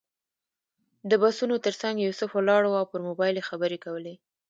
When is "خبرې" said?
3.49-3.77